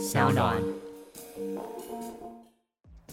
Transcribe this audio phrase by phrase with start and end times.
[0.00, 0.56] 小暖。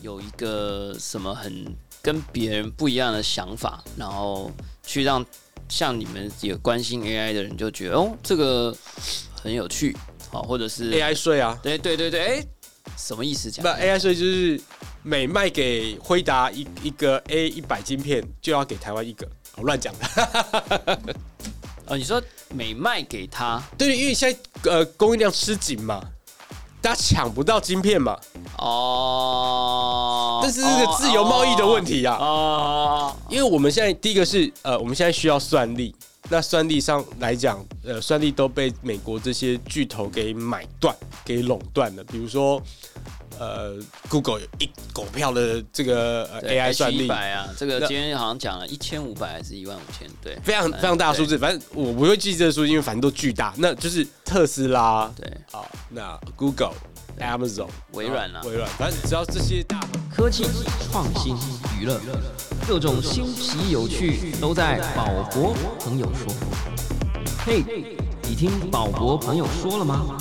[0.02, 1.66] 有一个什么很
[2.02, 4.50] 跟别人不一样的想法，然后
[4.84, 5.26] 去让
[5.68, 8.74] 像你们有关心 AI 的人就觉得哦，这个
[9.44, 9.98] 很有趣，
[10.32, 12.46] 好，或者是 AI 税啊，对对对对，哎，
[12.96, 13.62] 什么意思讲？
[13.64, 14.60] 不，AI 税就是
[15.04, 19.28] 每卖给辉达一一个 A 一百晶片，就要给台湾一个，
[19.58, 21.00] 我乱讲的。
[21.88, 22.22] 哦，你说
[22.54, 24.40] 每卖给他，对，因为现在
[24.72, 26.02] 呃供应量吃紧嘛，
[26.82, 28.18] 大家抢不到晶片嘛。
[28.58, 35.94] 哦，这是这个自由贸易的问题啊，哦，因为我们现在第一个是呃，我们现在需要算力，
[36.30, 42.62] 那算力上来讲，呃，算力都被美国这些巨头给买断、给垄断了，比如说。
[43.40, 43.76] 呃
[44.10, 51.38] ，Google 有一狗票的这个 AI 算力啊，这个今天好像讲了一千五百还是一万五千，对，非常非常大的数字。
[51.38, 53.54] 反正我不会记这个数字，因为反正都巨大。
[53.58, 56.74] 那就是特斯拉，对，好，那 Google、
[57.20, 59.80] Amazon、微软啊，微软，反正只要这些大
[60.14, 60.46] 科技、
[60.92, 61.36] 创新、
[61.80, 62.00] 娱乐，
[62.68, 66.32] 各种新奇有趣都在宝博朋友说。
[67.46, 67.64] 嘿，
[68.24, 70.18] 你听宝博朋友说了吗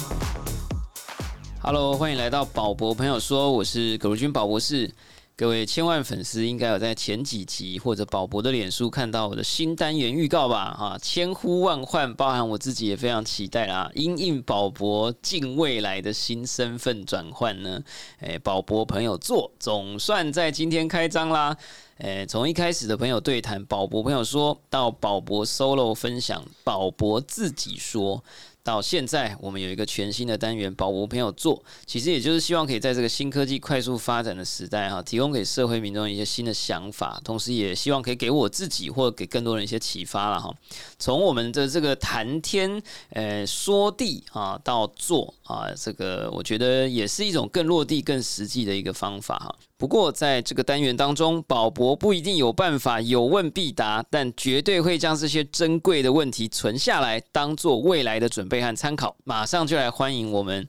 [1.60, 4.90] ？Hello，欢迎来到宝博朋友说，我是葛如君宝博士。
[5.38, 10.74] 各位千万粉丝应该有在前几集或者宝博的脸书看到我的新单元预告吧？
[10.74, 13.90] 哈，千呼万唤，包含我自己也非常期待啦。
[13.94, 17.78] 因应宝博近未来的新身份转换呢，
[18.20, 21.54] 诶，宝博朋友做总算在今天开张啦。
[21.98, 28.24] 诶，从一开始的朋友对谈，宝博朋友说到宝博 solo 分享，宝博自己说。
[28.66, 40.52] 到现在，我们有一个全新的单元“宝博朋友做”，其实也就是希望可以在这个新科技快速发展的时代，哈，提供给社会民众一些新的想法，同时也希望可以给我自己或给更多人一些启发了，哈。
[40.98, 49.54] 从我们的这个谈天、呃说地啊，到做啊，这个我觉得也是一种更落地、更实际的一个方法，哈。
[49.78, 59.14] 不过，在这个单元当中，宝博不一定有办法有问必答，但绝对会将这些珍贵的问题存下来，当做未来的准备和参考。
[59.24, 60.66] 马上就来欢迎我们，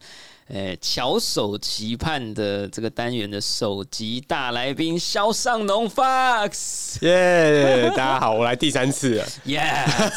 [0.49, 6.97] 诶，翘首期盼的这个单元的首集大来宾肖尚农 Fox。
[7.05, 9.25] 耶，大家好，我来第三次了。
[9.45, 9.63] 耶，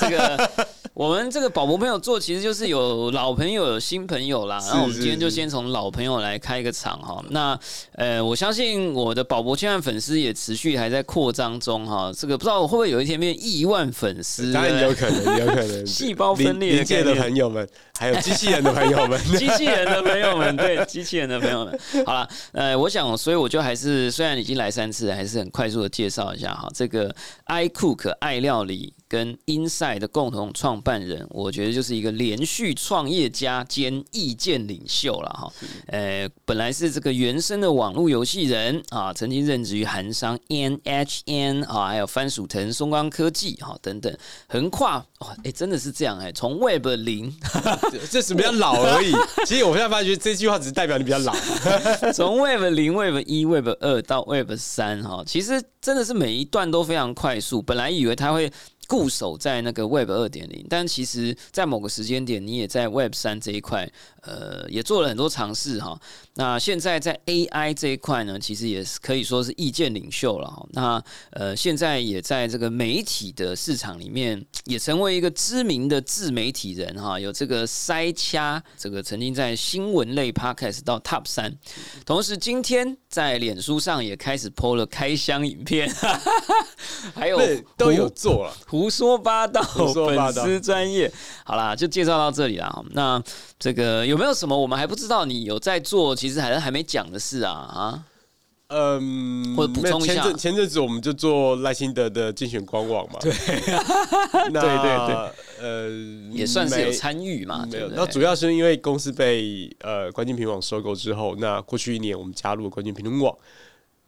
[0.01, 0.51] 这个。
[0.93, 4.59] 我们这个宝博朋友做，其实就是有老朋友、有新朋友啦。
[4.67, 7.25] 然后我们今天就先从老朋友来开一个场哈。
[7.31, 7.59] 那
[7.93, 12.13] 呃，我相信我的宝博千万粉丝也持续还在扩张中哈。
[12.15, 14.53] 这个不知道会不会有一天变亿万粉丝？
[14.53, 15.87] 当然有可能，有可能。
[15.87, 17.67] 细胞分裂界的朋友们，
[17.99, 21.81] 还有机器人的朋友们， 机器人的朋友们，对， 机器人的朋友们。
[22.05, 26.69] 好了，呃，我想，所以我就还是虽然已经来三次，还是很快速的介绍一下哈。
[26.75, 27.15] 这个
[27.47, 28.93] iCook 爱料理。
[29.11, 35.53] 跟 Inside 的共同创办人，我觉得就是一个连续创业家兼意见领袖了哈。
[35.89, 44.17] 呃，本来是这个原生的网络游戏人啊，曾经任职于韩商 NHN 啊，还有番薯藤、松光科技哈等等，
[44.47, 47.37] 横跨哦，哎，真的是这样哎，从 Web 零，
[48.09, 49.13] 这是比较老而已。
[49.45, 51.35] 其实我现在发觉这句话只是代表你比较老。
[52.15, 57.61] 从 Web 零、Web 一、Web 二到 Web 三哈，其实真的是每一段都非常快速。
[57.61, 58.53] 本来以为他会。
[58.91, 63.89] 固守在那个 Web 二点零，但其实，在某个时间点，你也在 Web 三这一块，
[64.23, 65.97] 呃，也做了很多尝试哈。
[66.35, 70.67] 那现在在 AI 这一块呢，其实也是可以说是意见领袖了哈。
[70.73, 77.21] 那呃，现在也在这个媒体的市场里面，也成为一个知名的自媒体人哈。
[77.21, 81.57] 有这个塞掐，这个曾经在新闻类 Podcast 到 Top 三，
[82.05, 85.89] 同时今天在脸书上也开始 PO 了开箱影片，
[87.15, 87.39] 还有
[87.77, 88.53] 都有做了。
[88.67, 91.11] 胡说八道，粉丝专业，
[91.45, 92.83] 好啦，就介绍到这里啦。
[92.93, 93.23] 那
[93.59, 97.53] 这个有没有什么我们还不知道你有在做，其实还是还没讲的事啊？
[97.53, 98.05] 啊，
[98.69, 105.91] 嗯，或者补充一下，前阵子我们就做赖清德的竞选官网嘛， 对，对对对，呃，
[106.33, 107.67] 也算是有参与嘛。
[107.71, 113.37] 没有，那主要是因为公司被呃关键评网收购之后，那过去一年我们加入了关键评论网，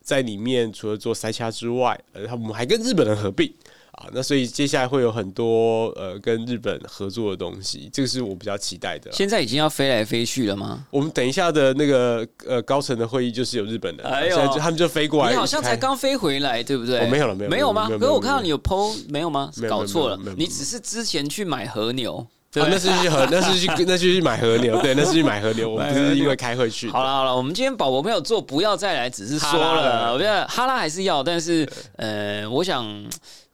[0.03, 3.53] 在里面除了做塞掐之外，呃，我们还跟日本人合并。
[3.93, 9.13] 啊，那所以接下来会有很多呃跟日本合作的东西，这个是我比较期待的。
[9.13, 10.87] 现在已经要飞来飞去了吗？
[10.91, 15.31] 我们等一下的那个呃高层的会议就是有日本的，哎呦，他们就飞过来。
[15.31, 17.01] 你好像才刚飞回来，对不对？
[17.01, 17.87] 我没有了，没有，没有吗？
[17.87, 19.53] 可是我看到你有 PO 没有吗？
[19.69, 26.91] 搞错了，你只是之前去买和牛，那是去和那是去那是去买和牛，对，那是去买和牛，我们不是因为开会去。
[26.91, 33.05] 好了好了，我们今天宝宝没有做，不要再来，只是说了，我觉得哈拉还是要，但是呃，我想。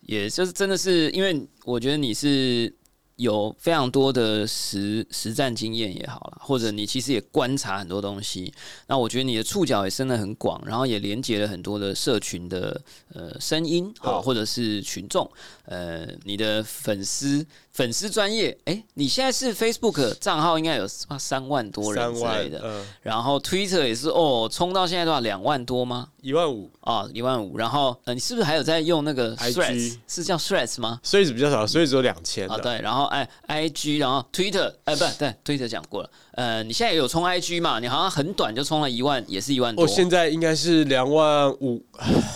[0.08, 2.74] 也就是真的是，因为我觉得你是
[3.18, 8.52] 有非常多的实实战经验也好了，或者你其实也观察很多东西。
[8.86, 12.80] 那我觉得你的触角也伸得很广，然后也连接了很多的社群的
[13.12, 15.28] 呃声音，好，或者是群众，
[15.64, 25.18] 呃，你的粉丝粉丝专业，哎，你现在是 Facebook 账号应该有三万多人之类的，然后 Twitter 也是哦，冲到现在多少？
[25.18, 26.08] 两万多吗？
[26.20, 27.56] 一万五啊，一万五。
[27.56, 29.96] 然后呃，你是不是还有在用那个 Threads？
[30.06, 32.58] 是叫 Threads 吗？Threads 比较少，Threads 只有两千啊。
[32.58, 36.10] 对，然后哎，IG，然后 Twitter，哎，不对，Twitter 讲过了。
[36.32, 37.80] 呃，你现在有充 IG 嘛？
[37.80, 39.82] 你好像很短就充了一万，也是一万多。
[39.82, 41.84] 我现在应该是两万五，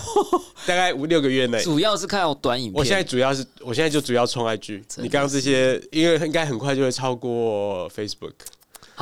[0.66, 1.62] 大概五六个月内。
[1.62, 2.78] 主要是看短影片。
[2.78, 4.82] 我现在主要是，我现在就主要充 IG。
[4.96, 8.32] 你刚刚这些，因为应该很快就会超过 Facebook。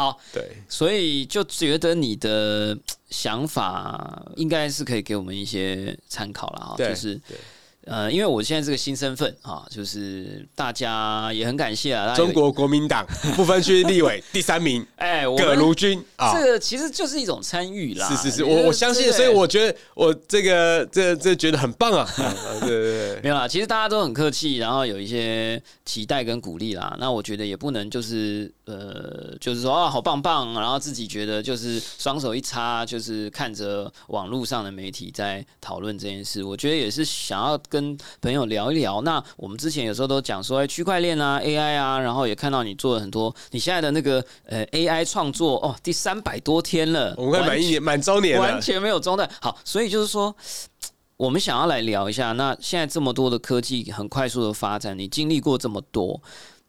[0.00, 2.76] 好，对，所以就觉得你的
[3.11, 7.20] 想法应该是可以给我们一些参考了哈，就是。
[7.87, 12.14] 呃，因为我现在这个新身份啊，就是大家也很感谢啊。
[12.14, 18.06] 中国国民党不分区立委 第三名， 哎，葛如君啊，这个其实就是一种参与啦。
[18.06, 22.06] 是是是，我我相信，所以我觉得我这个这这觉得很棒啊。
[22.61, 26.94] 对对对，没有啦，其实大家都很客气，然后有一些期待跟鼓励啦。
[27.00, 36.43] 那我觉得也不能就是呃，就是说啊，好棒棒，然后自己觉得就是双手一插，就是看着网络上的媒体在讨论这件事。
[36.43, 37.61] 我觉得也是想要。
[37.69, 49.31] 跟朋友聊一聊，那我们之前有时候都讲说，哎，区块链啊，AI 啊，然后也看到你做了很多，你现在的那个呃 AI 创作哦，第三百多天了，我们快满一年满周年了，完全没有中断。
[49.41, 50.35] 好，所以就是说，
[51.17, 56.21] 我们想要来聊一下，那现在这么多的科技很快速的发展，你经历过这么多。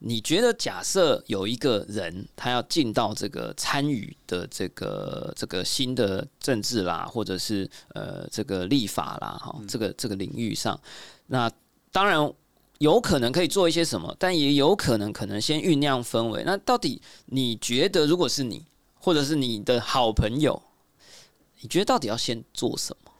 [0.03, 10.79] 你觉得，假设有一个人他要进到这个参与的这个这个新的政治啦，或者是呃这个立法啦，哈，这个这个领域上，
[11.27, 11.51] 那
[11.91, 12.17] 当然
[12.79, 16.43] 有可能可以做一些什么，但也有可能可能先酝酿氛围。
[16.43, 18.65] 那到底你觉得，如果是你，
[18.99, 20.59] 或者是你的好朋友，
[21.59, 23.11] 你觉得到底要先做什么？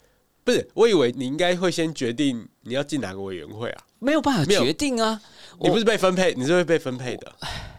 [0.43, 3.83] 不是，我以为你应该会先决定你要进哪个委员会啊？
[4.01, 5.21] 没有办法决定啊！
[5.59, 7.31] 你不是被分配，你是会被分配的。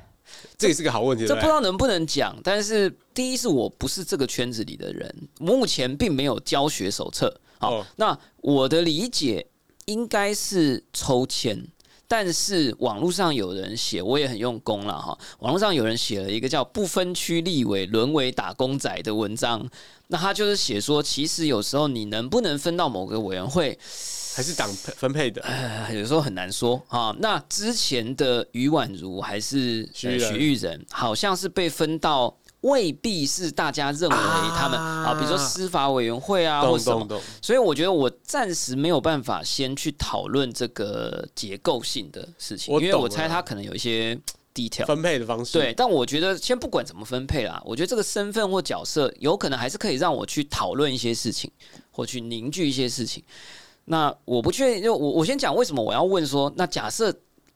[0.56, 1.26] 这也是个好问题。
[1.26, 7.40] 这不知道能不能讲，但是第一是我不是这个圈子里的人，目前并没有教学手册。
[7.58, 9.44] 好，那我的理解
[9.86, 11.66] 应该是抽签。
[12.06, 15.18] 但是网络上有人写，我也很用功了哈。
[15.38, 19.66] 网络上有人写了一个叫“不分区立委沦为打工仔”的文章，
[20.08, 23.78] 那他就是写说，其实有时候你能不能分到某个委员会，
[24.34, 25.42] 还是党分配的，
[25.92, 27.14] 有时候很难说啊。
[27.18, 32.36] 那之前的余婉如还是许玉仁，好像是被分到。
[32.62, 44.16] 未必是大家认为他们啊，比如说司法委员会啊，或什么，所以我觉得我暂时没有办法先去讨论这个结构性的事情，因为我猜他可能有一些
[44.54, 45.58] detail 分配的方式。
[45.58, 51.50] 对，但我觉得先不管怎么分配啦，我觉得这个身份或角色有可能还是可以让我去讨论一些事情，
[51.90, 53.24] 或去凝聚一些事情。
[53.84, 57.14] 那我不确定，就我我先讲为什么我要问说，那假设。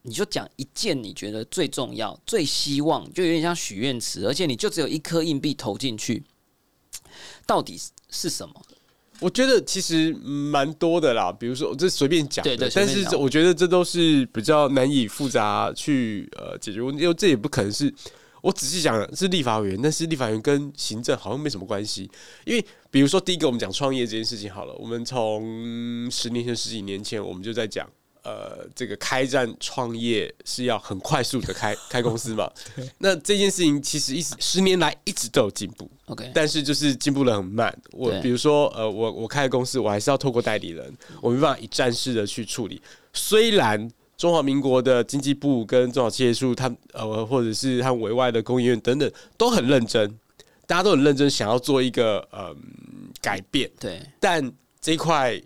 [0.08, 6.22] 你就讲一件你觉得最重要、最希望，就有点像许愿池，而且你就只有一颗硬币投进去，
[7.44, 7.76] 到底
[8.08, 8.54] 是什么？
[9.18, 17.92] 我觉得其实蛮多的啦，比如说这随便讲，对对，但是我觉得这都是比较难以复杂去呃解决问题，因为这也不可能是
[18.42, 22.08] 我仔细讲是立法委员，但是立法员跟行政好像没什么关系，
[22.44, 22.64] 因为
[22.96, 27.86] 比如说第一个我们讲创业这件事情好了，我们从十年前、十几年前我们就在讲。
[28.22, 32.50] 呃，这个开战创业是要很快速的开 开公司嘛？
[32.98, 37.72] 那这件事情其实一直十年来一直都有进步，OK，但是就是进步的很慢。
[37.92, 42.82] 我比如说，呃，我我开公司，我还是要透过代理人，我没办法一站式的去处理。
[43.12, 50.18] 虽然中华民国的经济部跟中小企业处，他呃，或者是他委外的工业院等等，都很认真，
[50.66, 52.52] 大家都很认真，想要做一个呃
[53.26, 53.70] 改变。
[53.80, 55.42] 对，但这一块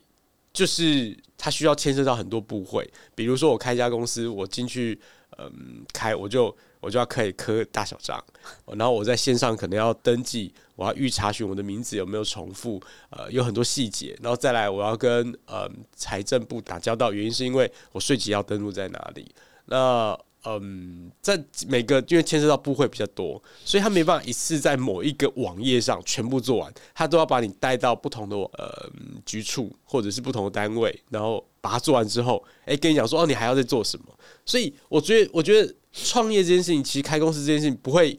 [0.53, 1.17] 就是。
[1.43, 5.01] 它需要牵涉到很多部会，比如说我开一家公司，我进去，
[5.39, 8.23] 嗯，开我就我就要可以刻大小章，
[8.67, 19.35] 然后我在线上可能要登记，我要预查询我的名字有没有重复，呃，有很多细节，然后再来我要跟嗯财政部打交道，原因是因为我税籍要登录在哪里，
[19.65, 20.15] 那。
[20.45, 28.91] 嗯，在每个因为牵涉到部会比较多，所以他没办法一次在某一个网页上全部做完，他都要把你带到不同的呃
[29.27, 34.07] 局处或者是不同的单位，然后把它做完之后，哎，跟你讲说哦，你还要再做什么？
[34.47, 38.19] 所以我觉得，我觉得创业这件事情，其实开公司这件事情不会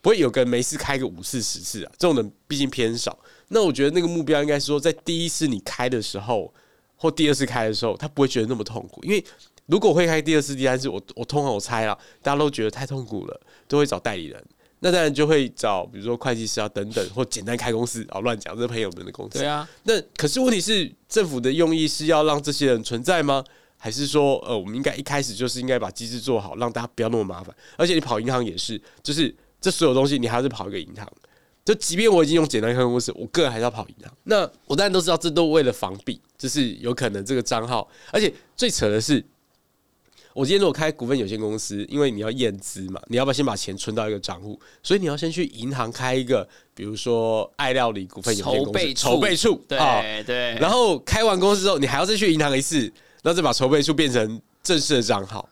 [0.00, 3.18] 不会有个没事开个五次十次啊，这种人毕竟偏少。
[3.48, 6.54] 那我觉得那个目标应该是说，在第一次你开的时候，
[6.94, 9.24] 或第二次开的时候，他不会觉得那么痛苦，因为。
[9.70, 14.44] 如果会开第二次、第三次，我我通常我猜了，大家都觉得太痛苦了，都会找代理人。
[14.80, 19.38] 那当然就会找，比如说会计师啊等等，或简单开公司啊，乱讲，这是朋友们的公司。
[19.38, 23.44] 对啊，那可是问题是，政府的用意是要让这些人存在吗？
[23.76, 27.54] 还是说，呃，我们应该一开始就是应该把机制做好，让大家不要那么麻烦？
[27.76, 31.06] 而且你跑银行也是，就是这所有东西你还是跑一个银行。
[31.64, 34.10] 就即便我已经用简单开公司，我个人还是要跑银行。
[34.24, 39.22] 那我当然都知道，这都为了防弊，就是有可能这个账号，而且最扯的是。
[40.32, 44.58] 我今天如果开股份有限公司，因为你要验资嘛，你要不要先把钱存到一个账户？
[44.82, 50.54] 所以你要先去银行开一个，比如说爱料理股份有限公司筹备处，对对。
[50.60, 52.80] 然后开完公司之后，你还要再去银行一次，
[53.22, 55.48] 然后再把筹备处变成正式的账号。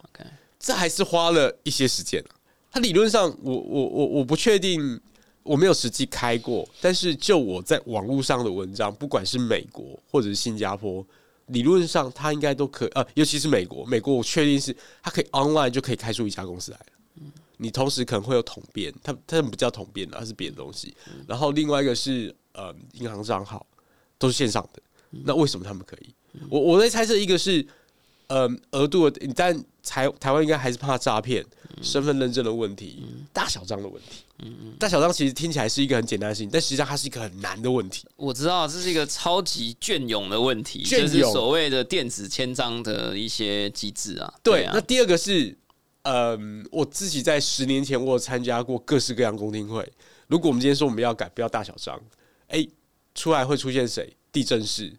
[0.60, 2.22] 这还是花了一些时间。
[2.70, 5.00] 它理论上，我我我我不确定，
[5.42, 11.04] 我没有实际开过，但是就我在网络上的文章，不管是美国或者是新加坡。
[11.48, 16.84] 理论上，它应该都可呃，尤其是美国，美国我确定是它可以 online 就可以开出一家公司来了。
[17.56, 20.94] 你同时可能会有统编，它它不叫统编的，它是别的东西。
[21.26, 23.66] 然后另外一个是呃，银行账号
[24.16, 24.80] 都是线上的。
[25.10, 26.14] 那为什么他们可以？
[26.48, 27.66] 我我在猜测，一个是
[28.28, 31.44] 呃额度，但台台湾应该还是怕诈骗、
[31.82, 34.22] 身份认证的问题、大小张的问题。
[34.40, 38.06] 嗯嗯，大小张其实听起来是一个很简单的事情，但实际上它是一个很难的问题。
[38.16, 44.32] 我知道这是一个超级隽永的问题，就是所谓的电子签章的一些机制啊。
[44.42, 45.56] 对，那第二个是，
[46.02, 49.86] 嗯，我自己在十年前我有参加过各式各样公听会。
[50.28, 52.00] 如果我们今天说我们要改，不要大小张，
[52.48, 52.66] 哎，
[53.14, 54.16] 出来会出现谁？
[54.30, 54.92] 地震室。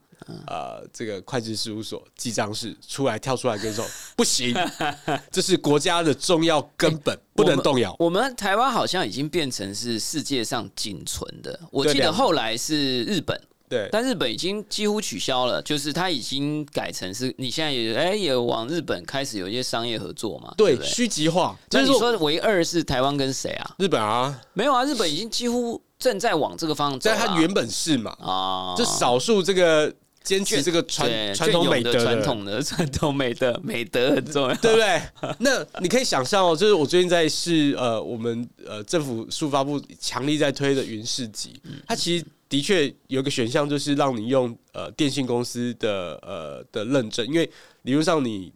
[0.48, 4.56] 呃，这个会计事务所记账室出来跳出来跟你说不行，
[5.32, 7.96] 这是国家的重要根本，不能动摇。
[8.00, 21.58] 我们台湾好像已经变成是世界上仅存的，我记得后来是日本，对，但日本已经几乎取消了，就是它已经改成是，你现在也哎也往日本开始有一些商业合作嘛，对，虚极化。
[21.72, 23.76] 那你说唯二是台湾跟谁啊？
[23.78, 29.94] 日本啊，没有啊，日本已经几乎正在往这个方向走，在它原本是嘛啊，就少数这个。
[30.24, 35.02] 坚持这个传传统美德，传统的 传统美德，美德很重要，对不对？
[35.40, 47.50] 那你可以想象哦，就是我最近在试呃，我们呃政府数发部强力在推的云市集，它其实的确有个选项，就是让你用呃电信公司的呃的认证，因为
[47.84, 48.52] 理论上你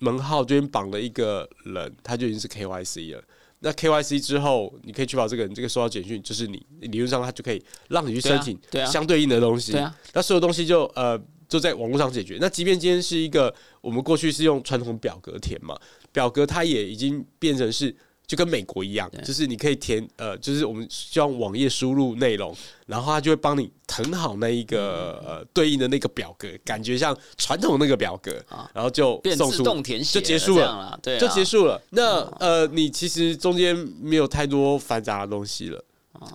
[0.00, 3.22] 门号这边绑了一个人，他就已经是 KYC 了。
[3.64, 9.72] 那 KYC 之后，你可以确保这个人这个收到简讯就是你，理论上他就可以让你去申请相对应的东西。
[9.72, 11.18] 对啊，那所有东西就呃
[11.48, 12.36] 就在网络上解决。
[12.40, 15.74] 那即便今天是一个我们过去是用传统表格填嘛，
[16.12, 17.96] 表格它也已经变成是。
[18.26, 31.80] 就跟美国一样，就是你可以填呃，就是我们希望网页输入内容，然后它就会帮你腾好那一个呃对应的那个表格，感觉像传统那个表格，然后就送出就结束了，对，就结束了。
[31.90, 35.84] 那呃，你其实中间没有太多繁杂的东西了，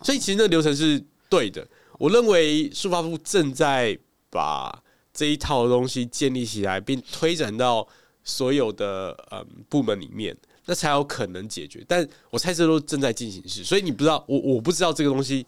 [0.04, 1.68] 所以其实那个流程是对的。
[1.98, 3.98] 我认为数发部正在
[4.30, 4.80] 把
[5.12, 7.86] 这一套东西建立起来，并推展到
[8.24, 10.38] 所有的嗯部门里面。
[10.70, 15.44] 那才有可能解决，但我猜测都正在进行时，所以你不知道，我我不知道这个东西，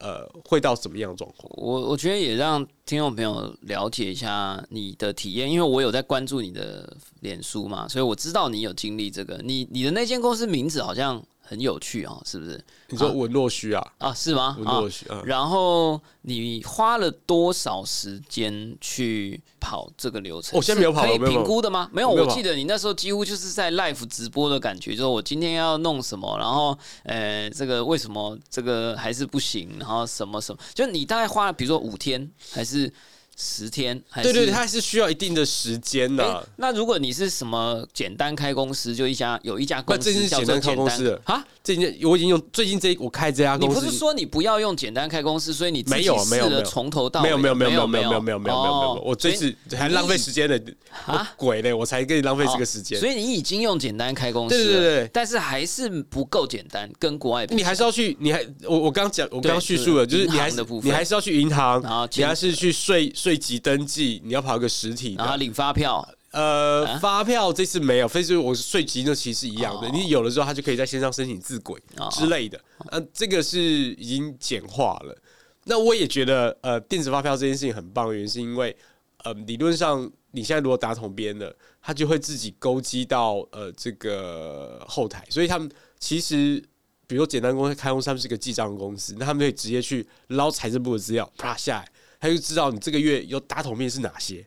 [0.00, 1.48] 呃，会到什么样的状况。
[1.56, 9.40] 我我觉得也让听众朋友了解一下你的体验，因为我有在关注你的脸书嘛，所以我知道你有经历这个。
[9.44, 11.22] 你你的那间公司名字好像。
[11.46, 12.62] 很有趣啊，是不是？
[12.88, 13.92] 你说文若虚啊？
[13.98, 14.56] 啊，是吗？
[14.58, 15.06] 文若虚。
[15.08, 20.56] 啊然后你花了多少时间去跑这个流程？
[20.56, 21.88] 我先没有跑，可以评估的吗？
[21.92, 29.76] 没有，我记得你那时候几乎就是在 live 直播的感觉，就是我今天要弄什么，然后呃，这个为什么这个还是不行？
[29.78, 30.60] 然后什么什么？
[30.74, 32.92] 就你大概花了，比如说五天还是？
[33.36, 36.48] 十天，对对，它是需要一定的时间的。
[36.56, 41.44] 那如果你是什么简单开公司，就一家有一家公司，这是简单开公司的啊？
[41.62, 50.58] 最近我已经用最近这我开这家公司，你不是说你不要用简单开公司，所以你没有没有从头到没有没有没有没有没有没有没有没有没有，我最是还浪费时间的
[51.04, 51.74] 啊鬼嘞！
[51.74, 66.08] 我才跟你浪费这个时间，所以你已经用简单开公司，对对对，但是还是不够简单，跟国外你还是要去，你还我我刚讲我刚刚叙述了，就是你还是你还是要去银行，然后你还是去税税籍登记，你要跑一个实体，然后领发票。
[66.30, 72.60] 呃，发票这次没有，非是我税籍那其实一样的，你有了之后，他就可以在线上申请自轨之类的。
[72.92, 75.18] 呃，这个是已经简化了。
[75.64, 78.76] 那我也觉得，呃，电子发票这件事情很棒的原因，是因为，
[79.24, 81.52] 呃，理论上你现在如果打统编的，
[81.82, 85.68] 他就会自己勾机到呃这个后台，所以他们
[85.98, 86.62] 其实，
[87.08, 91.88] 比如说简单公司开公司，他们是个记账公司，那他们可以直接去捞财政部的资料，啪下来，
[92.20, 94.46] 他就知道你这个月有打桶面是哪些。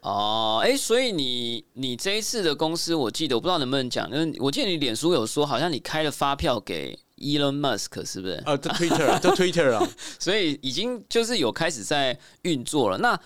[0.00, 8.42] 哦，哎，所以你你这一次的公司，我记得我不知道能不能讲，就是我记得你脸书有说，好像你开了发票给 Elon Musk，是不是？
[8.46, 9.88] 呃，这 Twitter，这 Twitter 啊，
[10.20, 12.98] 所以已经就是有开始在运作了。
[12.98, 13.18] 那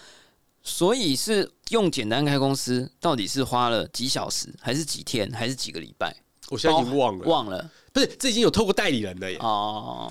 [0.63, 6.17] 所以是用简单开公司，到底是花了几小时，还是几天，还是几个礼拜？
[6.49, 7.71] 我现在已经忘了，忘了。
[7.93, 9.37] 不是，这已经有透过代理人的耶。
[9.41, 10.11] 哦，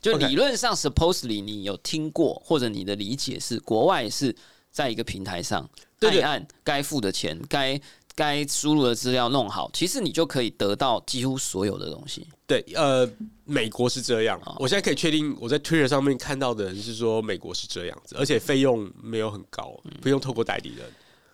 [0.00, 4.34] 就理论上，supposedly 你有听过，或者你的理解是，国外是
[4.70, 7.80] 在一个平台上，对按该付的钱，该
[8.14, 12.26] 该输入的资料弄好，其实你就可以得到几乎所有的东西。
[12.46, 13.10] 对，呃，
[13.44, 14.38] 美国是这样。
[14.58, 20.86] 我现在可以确定，我在 Twitter 上面看到的人是说美国是这样子，而且费用没有很高，不用透过代理人。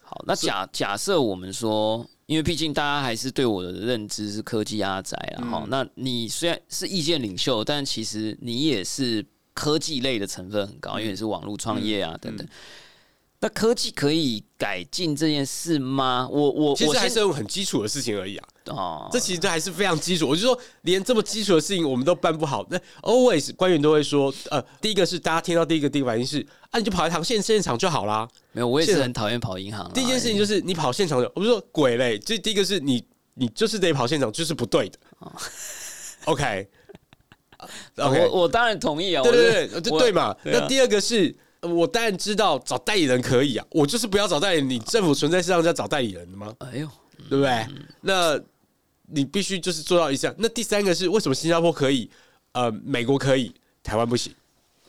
[0.02, 2.06] 好，那假假设我们说。
[2.28, 5.66] 因为毕竟大家还是对我的认知是科技阿宅啊，哈。
[5.70, 12.46] 那你虽然是意见领袖，但其实你也是科技类的成分很高，因为是网络创业啊等等。
[13.40, 16.28] 那科技可以改进这件事吗？
[16.28, 18.48] 我我其实还是用很基础的事情而已啊。
[18.66, 20.28] 哦，这其实还是非常基础。
[20.28, 22.66] 我就说，连这么基础的事情我们都办不好。
[22.68, 28.28] 那 always 官员都会说，呃，第一个是大家听到第一个第一个反应是，啊，你就跑一趟现现场就好啦。
[28.50, 29.88] 没有，我也是很讨厌跑银行。
[29.92, 32.18] 第一件事情就是你跑现场的，我不是说鬼嘞。
[32.18, 33.04] 这第一个是你，
[33.34, 34.98] 你就是得跑现场，就是不对的。
[36.26, 36.68] OK，OK，
[37.96, 39.22] 我我当然同意啊。
[39.22, 40.36] 对对对，对嘛。
[40.44, 41.36] 那第二个是。
[41.62, 44.70] 我当然知道找代理人可以啊，我就是不要找代理人。
[44.70, 46.54] 你政府存在是让要找代理人的吗？
[46.58, 46.88] 哎呦，
[47.28, 47.66] 对不对？
[48.00, 48.40] 那
[49.06, 50.34] 你必须就是做到一项。
[50.38, 52.10] 那第三个是为什么新加坡可以，
[52.52, 54.32] 呃，美国可以，台湾不行？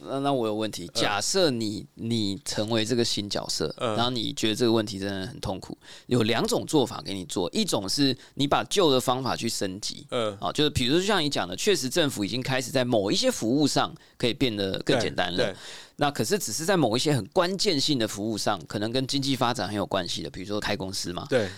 [0.01, 0.89] 那那我有问题。
[0.93, 5.77] 假设你你成为这个新角色，然后你觉得这个问题真的很痛苦，
[6.07, 7.49] 有两种做法给你做。
[7.51, 15.55] 一种是你把旧的方法去升级，嗯，啊，就是比如说像你讲的，确实政府已经开始在某一些服务上可以变得更简单了。
[15.97, 21.27] 那可是只是在某一些很关键性的服务上，可能跟经济发展很有关系的，比如说开公司嘛。
[21.29, 21.49] 对。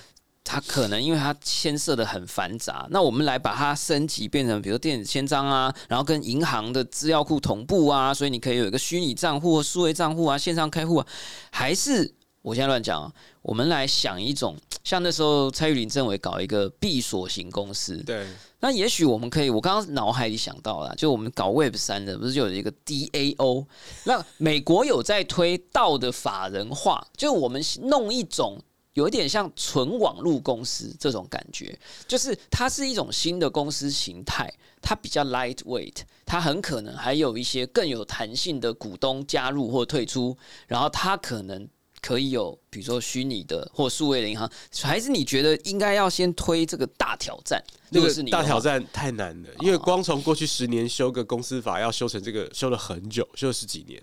[0.44, 11.08] 它可能因为它牵涉的很繁杂，那我们来把它升级变成，比如电子签章啊，然后跟银行的资料库同步啊，所以你可以有一个虚拟账户或数位账户啊，线上开户啊，
[11.52, 13.14] 还是我现在乱讲啊？
[13.44, 18.26] 我们来想一种，像那时候蔡玉林政委搞一个闭锁型公司，对，
[18.60, 23.66] 那也许我们可以，我刚刚脑海里想到了，就我们搞 Web 三的，不是就有一个 DAO？
[24.04, 28.60] 那美国有在推道的法人化，就我们弄一种。
[28.94, 31.78] 有一点像纯网络公司这种感觉，
[32.08, 41.66] 就是它是一种新的公司形态，它比较 lightweight，它很可能还有一些更有弹性的股东加入或退出，然后它可能
[42.02, 44.52] 可以有，比如说虚拟的或数位的银行，
[44.82, 47.64] 还是你觉得应该要先推这个大挑战？
[47.92, 54.02] 那个大挑战太难了，因为光从过去十年修个公司法要修成这个，修了很久，修了十几年。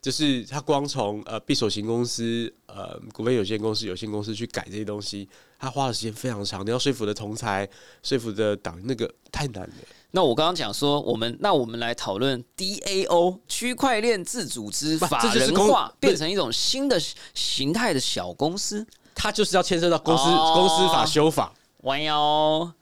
[0.00, 6.64] 就是他光从呃闭锁型公司、呃股份有限公司、有限公司去改这些东西，他花的时间非常长。
[6.64, 7.68] 你要说服的同才、
[8.02, 9.74] 说服的党，那个太难了。
[10.12, 16.98] 那我刚刚讲说，我们那我们来讨论 DAO 区块链自组织法人化，变成一种新的
[17.34, 21.52] 形态的小公司，它就是要牵涉到公司公司法修法。
[21.82, 22.72] 弯腰，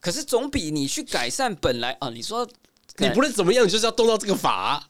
[0.00, 2.46] 可是总比你去改善本来啊，你说
[2.98, 4.86] 你不论怎么样，你就是要动到这个法。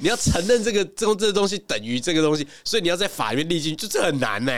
[0.00, 4.52] 你要承认这个这这个东西等于这个东西，所以你要在法院立进，就这很难呢。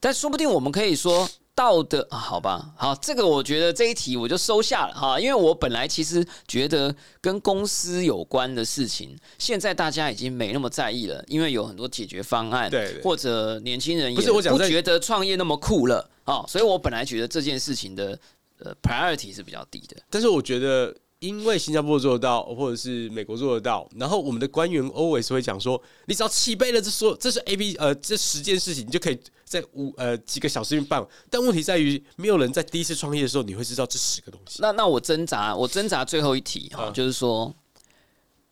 [0.00, 18.18] 但说不定我们可以说道德啊，好吧，好，这个我觉得这一题我就收下了哈，因为我本来其实觉得跟公司有关的事情，现在大家已经没那么在意了，因为有很多解决方案，对，或者年轻人也不觉得创业那么酷了啊，所以我本来觉得这件事情的
[18.58, 20.92] 呃 priority 是比较低的，但是我觉得。
[21.22, 31.06] 因为新加坡做得到，或者是美国做得到，然后我们的官员 always 会讲说，你只要起飞了这说这是 A B 呃这十件事情，你就可以在五呃几个小时内办。
[31.30, 34.58] 但问题在于，没有人在第一次创业的时候，你会知道这十个东西。
[34.60, 37.54] 那那我挣扎，我挣扎最后一题哈，就是说，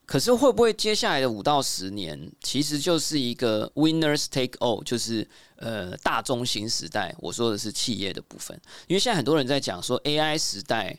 [0.06, 7.12] 可是会不会接下来的五到十年，其实就是一个 winners take all，就是呃大中型时代。
[7.18, 8.56] 我说的是企业的部分，
[8.86, 10.96] 因为现在很多人在讲说 AI 时代，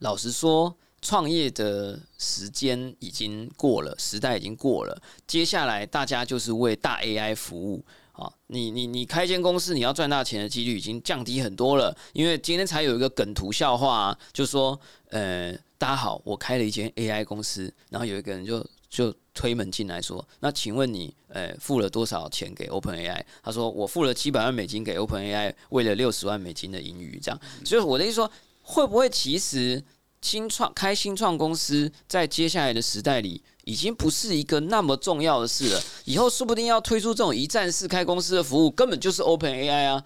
[0.00, 0.76] 老实说。
[1.08, 5.02] 创业的时间已经过了，时代已经过了。
[5.26, 8.30] 接下来大家就是为大 AI 服务啊！
[8.48, 11.96] 你你你开间公司，你要赚大钱的几率已经降低很多了。
[12.12, 23.22] 因为今天才有一个梗图笑话，就说呃，大家好，我开了一间 AI 公司，然后有一个人就就推门进来说，那请问你呃付了多少钱给 OpenAI？
[23.42, 27.40] 他说我付了七百万美金给 OpenAI，为了六十万美金的盈余，这样。
[27.64, 29.82] 所以我的意思说，会不会其实？
[30.20, 35.80] 新创开新创公司，在接下来的时代里，已经不是一个那么重要的事了。
[36.04, 40.04] 以后说不定要推出这种一站式开公司的服务，根本就是 Open AI 啊。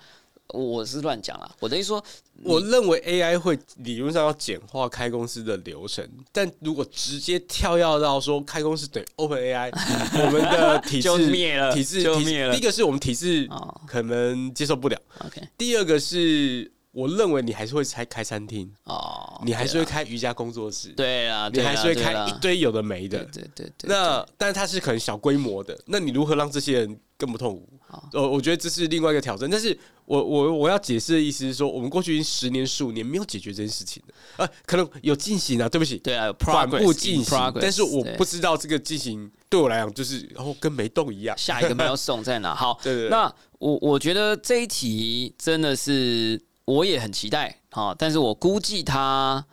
[0.48, 2.03] 我是乱讲啦，我等于说，
[2.42, 9.70] 我认为 AI 会理论上要简化开公司的流程，但如果直接跳跃到说开公司等于 Open AI，
[10.27, 12.53] 我们的体制灭了，体制就灭了。
[12.53, 13.48] 第一个是我们体制
[13.87, 15.40] 可能接受不了，OK。
[15.57, 16.70] 第二个是。
[16.92, 23.88] 我认为你还是会开开餐厅哦，你还是会开瑜伽工作室，对啊，你还是会开一堆有的没的，对对对。
[23.88, 27.68] 那但是它是可能小规模的，那你如何让这些人更不痛苦？
[28.12, 29.48] 呃，我觉得这是另外一个挑战。
[29.50, 41.37] 但是我我我要解释的意思是说，我们过去已经十年、十五年没有解决这件事情的，呃，可能有进行啊，对不起，对啊，缓步进行，但是我不知道这个进行对我来讲就是然后跟没动一样。
[41.38, 42.55] 下一个没有送在哪？
[42.55, 43.09] 好， 对对。
[43.09, 46.38] 那我我觉得这一题真的是。
[46.64, 49.44] 我也很期待啊，但是我估计他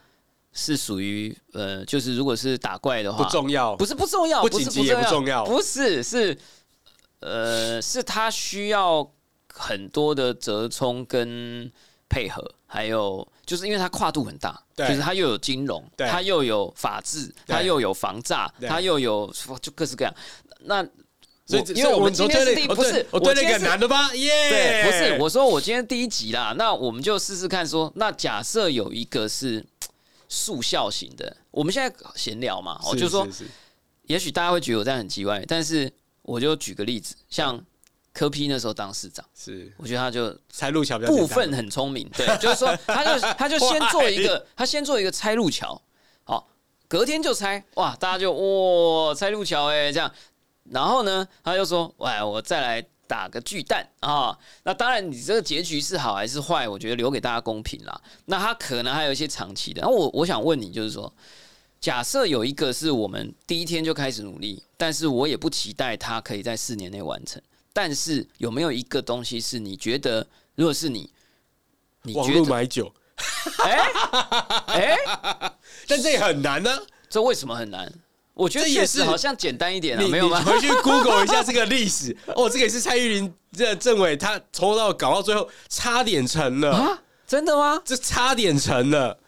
[0.54, 6.38] 是属于呃，就是如果是打怪的话，不重要，不是不重要，不紧急也不重要，不是是
[7.20, 9.12] 呃，是他需要
[9.54, 11.72] 很多的折冲跟
[12.08, 20.14] 配合，还有就是因为它跨度很大，就是它又有金融，它又有法治，它又有防诈，它又有就各式各样。
[20.62, 20.88] 那。
[21.50, 24.14] 所以，因为我们今天是第不是我对那个男的吧？
[24.14, 29.66] 耶，对，不是我说我今天第一集啦，那我们就试试看说，那假设有一个是
[30.28, 33.28] 速效型的，我们现在闲聊嘛，哦就说，
[34.04, 37.60] 也许大家会觉得我这样很奇怪，但是我就举个例子，像
[38.14, 45.82] 柯批那时候当市长，是我觉得他就拆路桥部分很聪明，对，就是说他就 他就先做一个，他先做一个拆路桥，
[46.26, 46.48] 好，
[46.88, 50.14] 隔天就拆，哇，大家就哇拆路桥哎，这样。
[50.72, 54.38] 然后呢，他就说：“喂，我再来打个巨蛋啊！
[54.64, 58.02] 那当然，你这个结局是好还是坏，我觉得留给大家公平啦。
[58.26, 59.82] 那他可能还有一些长期的。
[59.82, 61.12] 那我我想问你，就是说，
[61.82, 67.42] 假设有一个是我们第一天就开始努力，但是我也不期待他可以在四年内完成。
[67.74, 71.12] 但是有没有一个东西是你觉得，如果是你，
[72.04, 72.92] 你网络买酒？
[73.66, 73.92] 哎
[74.68, 74.98] 哎，
[75.88, 76.70] 但这也很难呢。
[77.10, 77.92] 这为什么很难？”
[78.40, 80.42] 我觉得也是，好像简单一点了，没有吗？
[80.42, 87.04] 回去 Google 一下这个历史 哦，这个也是蔡玉林这政委他从头到搞到最后差点成了啊？
[87.28, 87.82] 真的吗？
[87.84, 89.20] 这差点成了，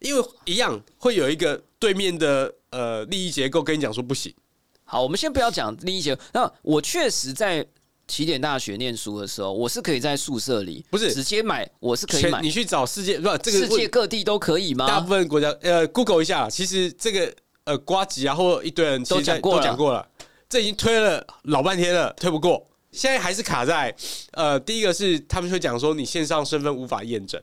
[0.00, 4.34] 因为一样会有一个对面的呃利益结构跟你讲说不行。
[4.82, 6.20] 好，我们先不要讲利益结构。
[6.32, 7.64] 那我确实在
[8.08, 12.40] 起点大学念书的时候，我是可以在宿舍里不是直接买，我是可以买。
[12.42, 13.38] 你去找世界不？
[13.38, 14.88] 这个世界各地都可以吗？
[14.88, 17.32] 大部分国家呃，Google 一下，其实这个。
[17.64, 20.06] 呃，瓜吉啊，或一堆人都讲过都讲过了，
[20.48, 23.94] 这已经推了老半天了，推不过，现在还是卡在
[24.32, 27.42] 呃，第一个是他们会讲说你线上身份无法验证，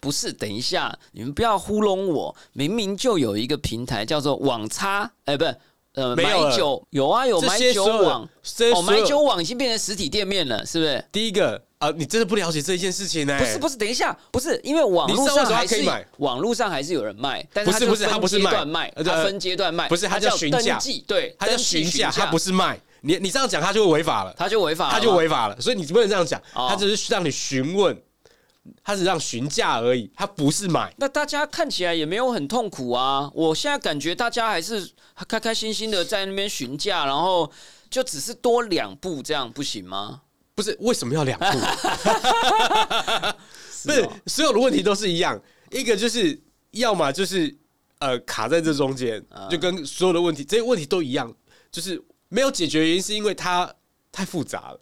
[0.00, 0.32] 不是？
[0.32, 5.56] 等一下，你们不要糊弄我，明明就有一个平台叫做网差，哎，不是，
[5.94, 8.28] 呃，买酒有啊，有买酒网，
[8.74, 11.04] 哦，买酒网已经变成实体店面了，是不是？
[11.10, 11.62] 第一个。
[11.80, 13.38] 啊，你真的不了解这一件事情呢？
[13.38, 15.82] 不是不是，等一下，不是因为网络上还是
[16.18, 22.78] 网络上还是有人卖，但是不是他不是卖，他分阶段卖，不是他叫询价，对，他叫询价，他不是卖。
[23.00, 25.58] 你你这样讲，他就违法了，他就违法，他就违法了。
[25.58, 27.98] 所以你不能这样讲，他只是让你询问，
[28.82, 30.92] 他只让询价而已，他不是买。
[30.98, 34.90] 那大家看起来也没有很痛苦啊，我现在感觉大家还是
[35.26, 37.50] 开开心心的在那边询价，然后
[37.88, 40.22] 就只是多两步，这样不行吗？
[40.54, 41.46] 不是为什么要两步？
[43.84, 46.38] 不是所有的问题都是一样，一个就是
[46.72, 47.56] 要么就是
[47.98, 51.34] 呃卡在这中间，就跟所有的问题这些问题都一样，
[51.72, 53.72] 就是没有解决原因是因为它
[54.12, 54.80] 太复杂了。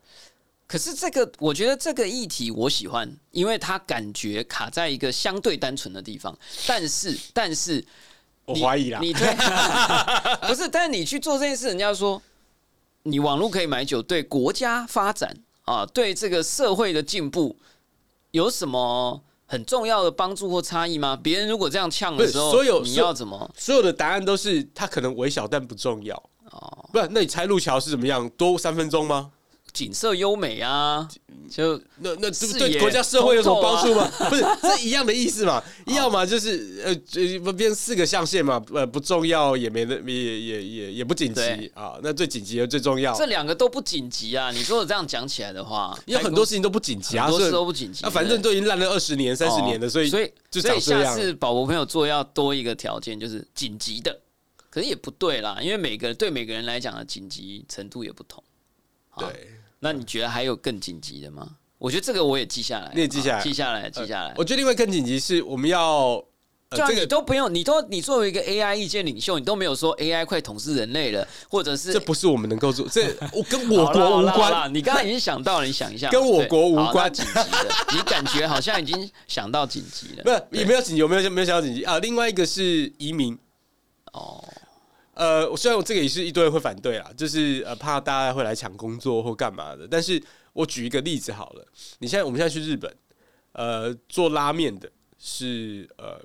[0.68, 6.38] 可是这个我觉得这个议题我喜欢，因为它感觉卡在一个相对单纯的地方。
[6.66, 7.84] 但是但是
[8.44, 9.26] 我怀疑啦，你对
[10.46, 10.68] 不是？
[10.68, 12.22] 但是你去做这件事，人家说
[13.02, 15.36] 你网络可以买酒，对国家发展。
[15.64, 17.54] 啊，对这个社会的进步
[18.30, 21.14] 有什么很重要的帮助或差异吗？
[21.22, 23.50] 别人如果这样呛的时候，所有你要怎么？
[23.54, 26.16] 所有的答案都是它可能微小但不重要
[26.50, 26.88] 哦。
[26.90, 28.26] 不，那你拆路桥是怎么样？
[28.30, 29.30] 多三分钟吗？
[29.78, 31.08] 景色优美啊，
[31.48, 34.10] 就那那对国家社会有什么帮助吗？
[34.28, 34.42] 不是，
[34.76, 35.62] 是一样的意思嘛？
[35.86, 38.60] 要么就是呃，不变四个象限嘛？
[38.74, 41.96] 呃，不重要也没那也也也也不紧急啊。
[42.02, 44.50] 那最紧急的最重要，这两个都不紧急啊。
[44.50, 48.10] 你说我这样讲起来的话，因为很多事情都不紧急啊，很多事都不紧急啊。
[48.10, 54.18] 反正都已经烂了二十年、三十年了，所以所以所以下次宝宝朋友做要多一个条件，就是紧急的。
[54.70, 58.42] 可是也不对啦，因为每个对每个人来讲的紧急程度也不同。
[59.16, 59.54] 对。
[59.80, 61.48] 那你觉得还有更紧急的吗？
[61.78, 64.34] 我觉得这个我也记下来，你也记下来，记下来，记下来。
[64.36, 66.20] 我觉得另外更紧急是我们要
[66.70, 74.74] 这个你都不用，你都你作为一个 AI 意见领袖，你都没有说 AI 快统治人类了，或者是这不是我们能够做，这 我跟我国无关。
[74.74, 77.10] 你刚刚已经想到了，你想一下，跟我国无关。
[77.12, 80.60] 紧急的，你感觉好像已经想到紧急了， 不是？
[80.60, 80.96] 也没有紧急？
[80.96, 81.98] 有没有没有想到紧急啊？
[82.00, 83.38] 另外一个是移民。
[84.12, 84.42] 哦，
[85.18, 89.86] 呃，虽然我这个也是一堆人会反对啦，就是呃怕大家会来抢工作或干嘛的。
[89.86, 91.66] 但是我举一个例子好了，
[91.98, 92.96] 你现在我们现在去日本，
[93.52, 96.18] 呃，做拉面的是呃。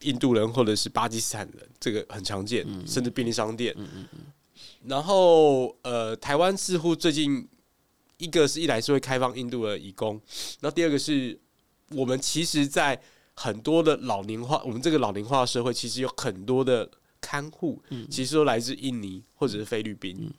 [0.00, 3.74] 印度人或者是巴基斯坦人，这个很常见，甚至便利商店。
[4.86, 7.48] 然后，呃，台湾似乎最近
[8.18, 10.20] 一个是一来是会开放印度的义工，
[10.60, 11.40] 然后第二个是
[11.88, 13.00] 我们其实，在
[13.32, 16.86] 很多的老龄化，我们这个老龄化社会，其实有很多的
[17.24, 20.30] 看护，其实都来自印尼或者是菲律宾。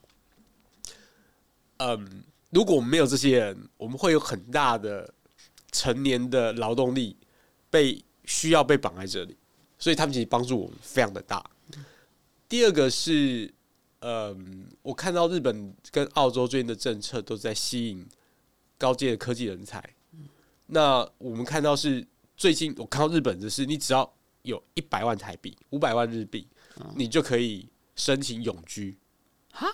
[1.77, 5.11] 嗯，如果我们没有这些人，我们会有很大的
[5.71, 7.17] 成年的劳动力
[7.71, 9.35] 被需要被绑在这里。
[9.77, 11.43] 所以他们其实帮助我们非常的大。
[12.47, 13.53] 第二个是，
[13.99, 18.05] 嗯，我看到日本跟澳洲最近的政策都在吸引
[18.77, 19.83] 高阶的科技人才。
[20.67, 24.09] 那我们看到是最近我看到日本的是，你只要
[24.43, 26.47] 有一百万台币、五百万日币，
[26.95, 28.97] 你就可以申请永居。
[29.51, 29.67] 哈？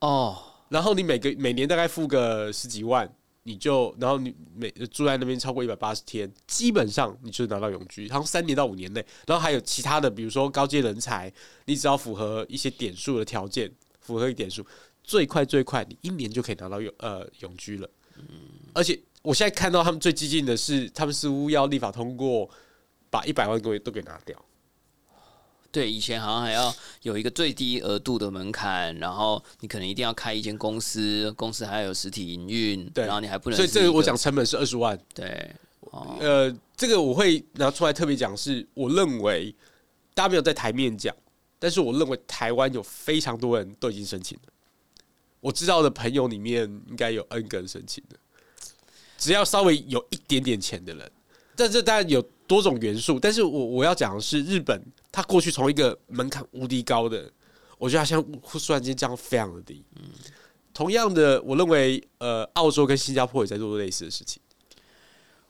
[0.00, 3.12] 哦，然后你每个每年大概付个十几万。
[3.44, 11.32] 你就，然后你每住在那边超过一百八十天，基本上你就拿到永居，然后三年到五年内，然后还有其他的，比如说高阶人才，
[11.64, 14.64] 你只要符合一些点数的条件，符合一点数，
[15.02, 17.90] 最快最快你一年就可以拿到永呃永居了。
[18.18, 18.24] 嗯，
[18.74, 22.48] 而且我现在看到他们最激进的是，他们似乎要立法通过，
[23.08, 24.36] 把一百万个都给拿掉。
[25.72, 33.56] 对，以前好像还要有一个最低额度的门槛，然后你可能一定要开一间公司，公司还要有实体营运，对，然后你还不能。
[33.56, 34.98] 所以这个我讲成本是二十万。
[35.14, 35.54] 对，
[36.18, 39.54] 呃，这个我会拿出来特别讲，是我认为
[40.12, 41.14] 大家没有在台面讲，
[41.60, 44.52] 但是我认为台湾有非常多人都已经申请了。
[45.38, 48.16] 我知道的朋友里面应该有 N 个人申请的，
[49.16, 51.12] 只要稍微有一点点钱的人，
[51.54, 54.82] 但这当然有多种元素，但是我我要讲的是日本。
[55.12, 57.30] 他过去从一个门槛无敌高的，
[57.78, 59.84] 我觉得他现在突然间降非常的低。
[59.96, 60.02] 嗯，
[60.72, 64.40] 同样的，我认为呃，澳洲跟新加坡也在做类似的事情。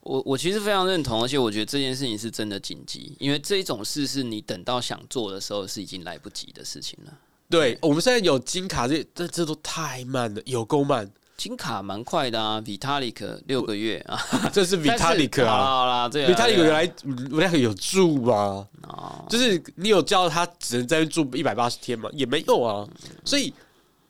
[0.03, 7.19] 我我其实非常认同，而且我觉得这件事情是真的紧急，因为这一种事是你等到想做的时候是已经来不及的事情了。
[7.51, 11.11] 对，我们现在有金卡，这这这都太慢了，有够慢。
[11.41, 14.21] 金卡蛮快的啊，Vitalik 六个月啊，
[14.53, 16.93] 这是 Vitalik 啊，好啦，Vitalik 原来
[17.31, 18.69] 原来有住吗？
[18.83, 22.11] 哦，就是你有叫他只能在住一百八十天吗？
[22.13, 22.87] 也没有啊，
[23.25, 23.55] 所以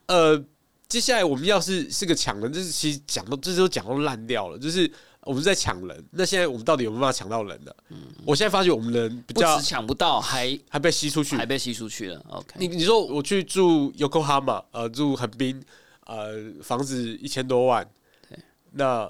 [0.06, 0.42] 呃，
[0.88, 4.90] 接下来我们要是是个抢人，就是其实讲到这都讲到烂掉了，就是
[5.20, 7.70] 我们在抢人，那现在我们到底有没有办法抢到人呢？
[7.90, 12.20] 嗯，我现在发觉我们人比较抢不到，还还被吸出去，还被吸出去了。
[12.30, 15.62] OK，你你说我去住 Yokohama，呃，住横滨。
[16.11, 17.88] 呃，房子一千多万，
[18.29, 18.37] 对，
[18.73, 19.09] 那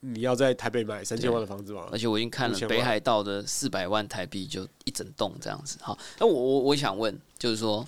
[0.00, 1.88] 你要在台北买三千万的房子吗？
[1.90, 5.78] 而且我已经看了北海道的四百万台币就一整栋这样子。
[5.80, 7.86] 好，那我我我想问，就是说，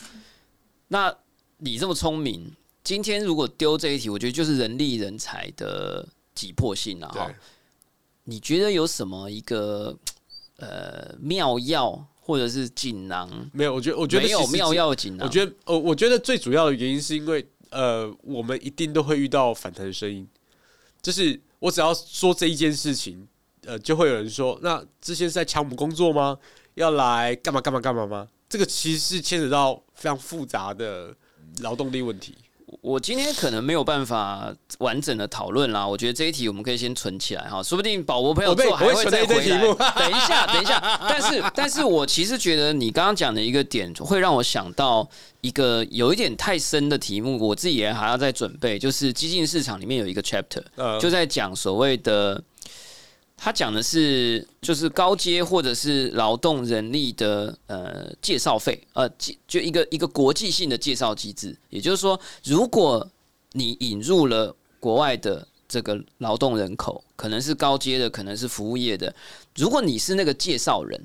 [0.88, 1.14] 那
[1.58, 2.50] 你这么聪明，
[2.82, 7.30] 今天如果丢这一题，我觉得就是人力人才的急迫性了哈。
[8.22, 9.94] 你觉得有什么一个
[10.56, 13.28] 呃妙药或者是锦囊？
[13.52, 15.26] 没有，我觉得我觉得没有妙药锦囊。
[15.26, 17.46] 我觉得呃，我觉得最主要的原因是因为。
[17.74, 20.26] 呃，我们一定都会遇到反弹的声音，
[21.02, 23.26] 就是我只要说这一件事情，
[23.62, 26.38] 呃，就会有人说，那之前是在抢我们工作吗？
[26.74, 28.28] 要来干嘛干嘛干嘛吗？
[28.48, 31.12] 这个其实是牵扯到非常复杂的
[31.58, 32.36] 劳动力问题。
[32.80, 39.58] 我今天可能没有办法完整的讨论啦，我觉得这一题我们可以先存起来哈，说不定宝博朋友做还会再回来。
[39.60, 45.08] 等一下，等一下， 但是，但是我其实觉得你刚刚讲的一个点会让我想到
[45.40, 50.62] 一个有一点太深的题目，我自己也还要再准备，就是激进市场里面有一个 chapter，
[50.98, 52.42] 就在讲所谓的。
[53.36, 59.08] 他讲的是，就是高阶或者是劳动人力的呃介绍费，呃，
[59.46, 61.54] 就一个一个国际性的介绍机制。
[61.68, 63.06] 也就是说，如果
[63.52, 69.14] 你引入了国外的这个劳动人口，可能是高阶的，可能是服务业的，
[69.56, 70.98] 如果你是那个介绍人，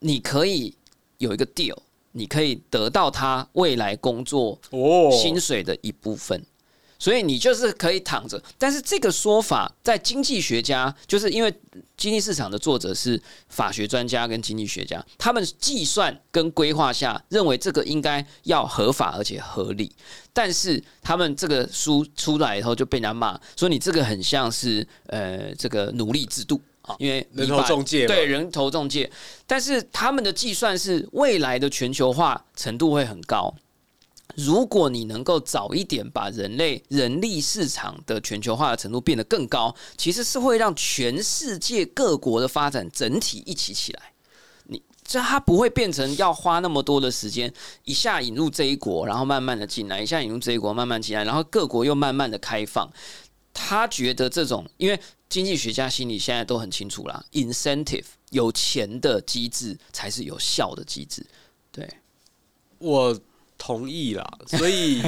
[0.00, 0.74] 你可以
[1.18, 1.76] 有一个 deal，
[2.10, 4.58] 你可以得到他未来工作
[5.10, 6.44] 薪水的一部分。
[7.02, 11.52] 所以你就是可以躺着，但是这个说法在经济学家，就是因为
[11.96, 19.90] 经济市场的作者是法学专家跟经济学家，他们计算跟规划下认为这个应该要合法而且合理，
[20.32, 26.62] 但是他们这个书出来以后就被人家骂，说你这个很像是呃这个奴隶制度。
[26.82, 29.10] 啊，因为人头中介对人头中介，
[29.46, 33.52] 但是他们的计算是未来的全球化程度会很高。
[34.34, 44.12] 如果你能够早一点把人类人力市场的全球化的程度变得更高，其实是会让全世界各国的发展整体一起起来。
[44.64, 47.52] 你这它不会变成要花那么多的时间，
[47.84, 52.90] 一下引入这一国，然后慢慢的进来，一下引入这一国，慢慢进来，然后各国又慢慢的开放。
[53.52, 61.26] 他觉得这种，因为经济学家心里现在都很清楚啦，incentive 有钱的机制才是有效的机制。
[61.70, 61.86] 对
[62.78, 63.20] 我。
[63.64, 65.00] 同意啦，所以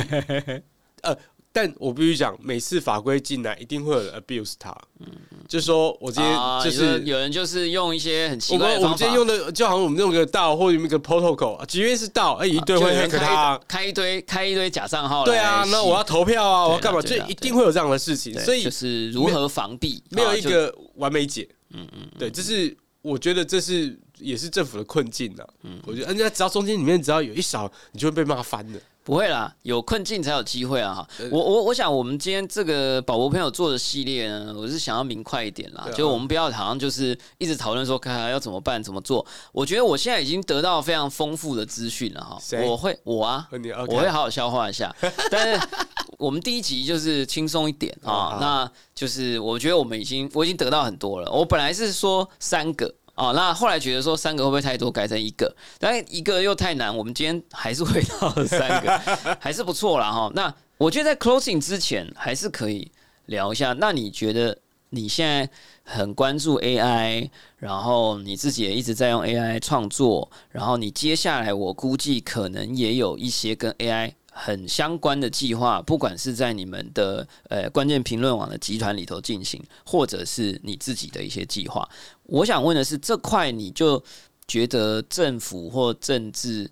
[1.02, 1.12] 呃，
[1.52, 4.70] 但我必须讲，每次法规进来，一定会有人 abuse 它。
[5.00, 5.08] 嗯，
[5.48, 15.24] 就是说我今天就是有人就是用一些很奇怪的我们今天用的就好像我们用个道或者用个 protocol，即便是道，哎，一堆会开他开一堆开一堆假账号。
[15.24, 17.02] 对啊，那我要投票啊，我要干嘛？
[17.02, 18.38] 就一定会有这样的事情。
[18.38, 21.48] 所以就是如何防避，没有一个完美解。
[21.70, 23.98] 嗯嗯，对，这是我觉得这是。
[24.24, 28.80] 也是政府的困境呐，嗯，我觉得人家只要中间里面只要有一少，你就会被骂翻的。
[29.04, 30.94] 不会啦，有困境才有机会啊！
[30.94, 39.26] 哈，我我我想我们今天这个宝博朋友做的系列呢，我是想要明快一点啦，就我们不要好像就是一直讨论说看看要怎么办怎么做。
[39.52, 43.46] 我觉得我现在已经得到非常丰富的资讯了哈，我会我啊，
[43.88, 44.90] 我会好好消化一下。
[45.30, 45.68] 但是
[46.16, 51.30] 我们第一集就是轻松一点啊，那就是我觉得我们已经我已经得到很多了。
[51.30, 52.94] 我本来是说三个。
[53.14, 56.94] 哦，那后来觉得说三个会不会太多，改成一个，但一个又太难。
[56.96, 58.98] 我们今天还是回到三个，
[59.40, 60.31] 还是不错啦哈。
[60.35, 62.90] 那我觉得在 closing 之前，还是可以
[63.27, 63.72] 聊一下。
[63.74, 64.59] 那你觉得
[64.90, 65.48] 你现在
[65.85, 74.14] 很关注 AI，然后你自己也一直在用 AI 创作，然后你接下来我估计可能也有一些跟 AI。
[74.37, 81.88] 很相关的计划，不管是在你们的呃关键评论网的集团里头进行，或者是你自己的一些计划，
[82.25, 84.03] 我想问的是，这块你就
[84.49, 86.68] 觉得政府或政治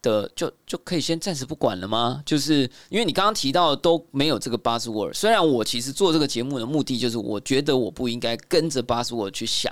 [0.00, 2.22] 的就就可以先暂时不管了吗？
[2.24, 9.70] 就是因为你刚刚提到都没有这个 buzzword，虽然我其实做这个节目的目的就是，我觉得我不应该跟着 buzzword 去想。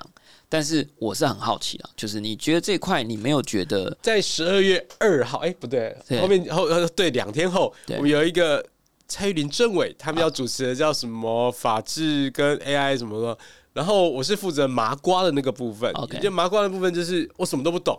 [0.52, 5.38] 但是我是很好奇啊，就是你觉得这块你没有觉得在十二月二号？
[5.38, 8.62] 哎，不对，后面后对两天后，我们有一个
[9.08, 13.38] 蔡玉林政委他们要主持的叫什么法治跟 AI 什么的，
[13.72, 15.90] 然后我是负责麻瓜的那个部分。
[16.20, 17.98] 就麻瓜的部分就是我什么都不懂，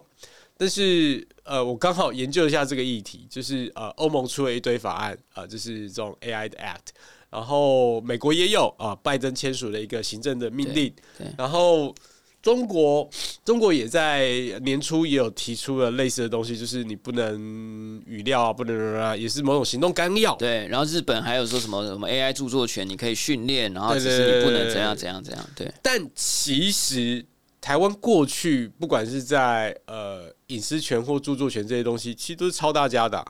[0.56, 6.94] 但是呃，我刚好研究一下这个议题，就是呃，欧盟出了一堆法案啊，就是这种 AI 的 Act，
[7.32, 10.94] 然后美国也有啊，拜登签署了一个行政的命令，
[11.36, 11.96] 然后。
[12.44, 13.10] 中国，
[13.46, 14.30] 中国也在
[14.64, 20.36] 年初也有提出了类似的东西，就是你不能语料啊，不能啊，也是某种行动纲要。
[20.36, 25.50] 对，然后日本还有说什么什么 AI 著作权，你可以训练，然后只是你不能怎样怎样怎样。
[25.56, 27.26] 对，但其实
[27.62, 33.26] 台湾过去不管是在呃隐私权或著作权这些东西，其实都是抄大家的。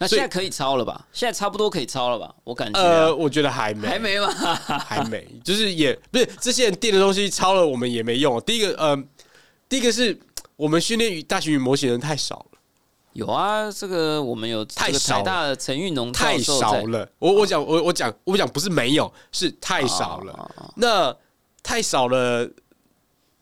[0.00, 1.06] 那现在可以抄了吧？
[1.12, 2.34] 现在差不多可以抄了吧？
[2.42, 4.28] 我感觉，呃，我觉得还没，还没吗？
[4.88, 8.40] 还没，就是也不是这些人垫的东西抄了，我们也没用。
[8.40, 8.96] 第一个，呃，
[9.68, 10.18] 第一个是
[10.56, 12.58] 我们训练大型语模型人太少了。
[13.12, 17.06] 有啊，这个我们有太少大的陈玉农太少了。
[17.18, 20.50] 我我讲我我讲我讲不是没有，是太少了。
[20.76, 21.14] 那
[21.62, 22.48] 太少了。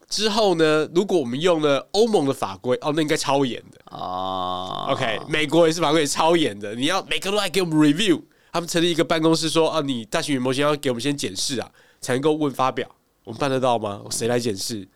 [0.09, 0.89] 之后呢？
[0.95, 4.89] 如果我们用了欧盟的法规，哦，那应该超严的哦。
[4.91, 8.23] OK，美国也是法规超严的，你要每个都来给我们 review。
[8.51, 12.89] 他们成立一个办公室说：“啊，你大型语言模型要给我们先检视啊，才能够问发表。”
[13.25, 14.03] 我们办得到吗？
[14.11, 14.89] 谁来检视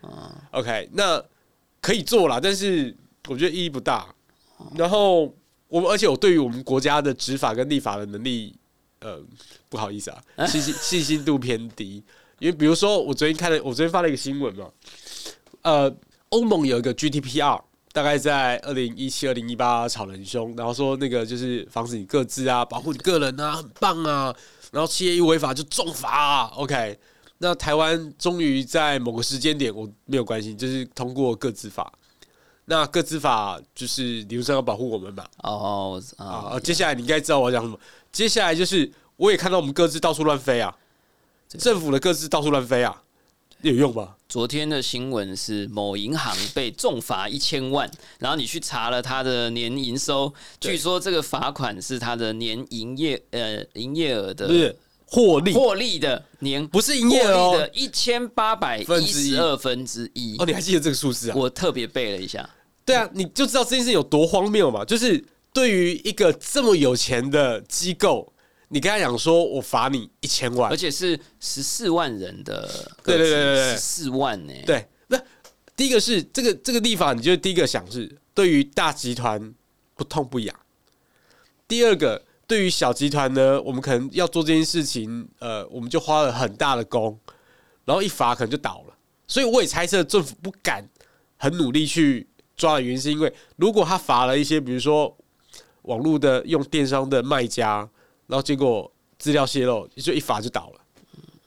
[0.52, 1.22] ？OK，那
[1.82, 2.96] 可以做啦，但是
[3.28, 4.06] 我觉得意义不大。
[4.74, 5.32] 然后
[5.68, 8.56] 我们，而且我对于我们国家的执法跟立法的能力，
[9.00, 9.20] 呃，
[9.68, 12.02] 不好意思啊，信心 信心度偏低。
[12.38, 14.66] 因为比如说，我昨天看了，我昨天发了一个新闻嘛。
[15.62, 15.94] 呃，
[16.30, 17.60] 欧盟有一个 GDPR，
[17.92, 24.34] 大概在二零一七、二零一八吵得很凶，然后说那个就是防止你各自啊，保护你个人啊，很棒啊。
[24.72, 26.50] 然后企业一违法就重罚啊。
[26.56, 26.98] OK，
[27.38, 31.92] 那台湾终于在某个时间点，我没有关系，就是通过各自法。
[32.64, 35.26] 那各自法就是理论上要保护我们嘛。
[35.42, 37.78] 哦啊，接下来你应该知道我要讲什么。
[38.10, 40.74] 接下来就是我也看到我们各自到处乱飞啊，
[41.48, 43.02] 政府的各自到处乱飞啊。
[43.62, 44.16] 有用吧？
[44.28, 47.88] 昨天的新闻是某银行被重罚一千万，
[48.18, 61.36] 然后你去查了他的年营收，据说这个罚款是他的年营业呃营业额的，不是获利获利的年不是营业额的一千八百一十二分之一哦，你还记得这个数字啊？
[61.36, 62.48] 我特别背了一下。
[62.84, 64.84] 对啊，你就知道这件事有多荒谬嘛？
[64.84, 68.31] 就是对于一个这么有钱的机构。
[68.72, 72.66] 你跟他讲说我罚你一千万而，且是十四万人的，
[73.04, 75.20] 对对对对对十四万呢、对，那
[75.76, 79.52] 第一个是这个这个地方，你就第一个想是对于大集团
[79.94, 80.58] 不痛不痒。
[81.68, 87.18] 第二个，对于小集团呢，我们可能要做这件事情，呃，我们就花了很大的功，
[87.84, 88.94] 然后一罚可能就倒了。
[89.28, 90.88] 所以我也猜测政府不敢
[91.36, 95.14] 很努力去抓的原因，是因为如果他罚了一些，比如说
[95.82, 97.88] 网络的用电商的卖家，
[98.32, 100.80] 然后结果资料泄露，就一罚就倒了。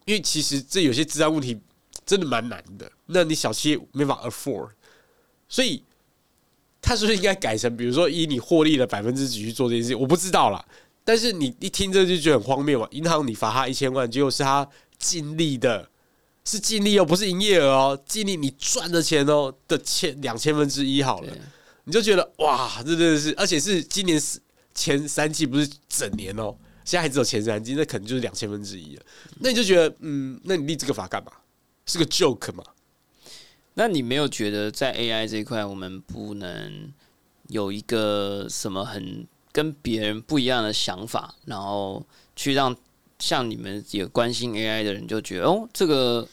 [0.06, 1.60] 因为其实这有些治安问题
[2.06, 4.70] 真的蛮难的，那你小企业没法 afford，
[5.50, 5.84] 所以
[6.80, 10.00] 他是不是应该改成，比如说以你获利的百分之几去做这件事情？
[10.00, 10.64] 我不知道啦，
[11.04, 12.88] 但是你一听这就觉得很荒谬嘛。
[12.92, 14.70] 银行你罚他一千万，结果是他
[15.00, 15.90] 尽力的，
[16.44, 21.34] 是尽力哦，不是营业额哦，尽力你赚的钱哦的千两千分之一好了，
[21.86, 24.40] 你就觉得哇，这真的是，而且是今年是
[24.76, 26.56] 前三季不是整年哦，
[26.86, 29.02] 现在还只有前三季，那可能就是两千分之一了。
[29.40, 31.32] 那你就觉得，嗯，那你立这个法干嘛？
[31.86, 32.64] 是个 joke 嘛？
[33.74, 36.94] 那你没有觉得在 AI 这一块，我们不能
[37.50, 42.06] 有一个什么很跟别人不一样的想法，然后
[42.36, 42.76] 去让
[43.20, 46.28] 像你们也关心 AI 的人就觉得哦，这个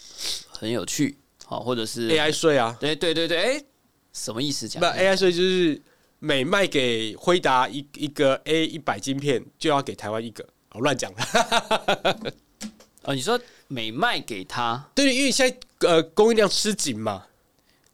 [0.48, 3.64] 很有趣，好，或者是 AI 税啊，对对对对，哎、
[4.12, 5.80] 什么意思讲不？AI 税就是
[6.24, 10.46] 每卖给辉达一一个 A 一百晶片，就要给台湾一个。
[10.70, 11.18] 我乱讲了，
[13.02, 15.56] 哦，你说每卖给他对，因为现在
[15.88, 17.24] 呃供应量吃紧嘛，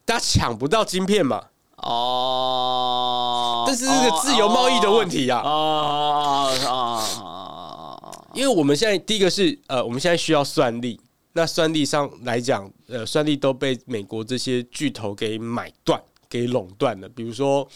[0.05, 5.41] 大家抢不到晶片嘛，哦，这是这个自由贸易的问题啊。
[5.43, 11.01] 哦哦哦，因为我们现在第一个是呃，我们现在需要算力，
[11.33, 15.99] 那算力上来讲，呃，算力都被美国这些巨头给买断、
[16.29, 17.09] 给垄断了。
[17.09, 17.67] 比如说，